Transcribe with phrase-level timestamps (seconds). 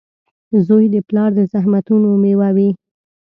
[0.65, 2.69] •زوی د پلار د زحمتونو مېوه وي.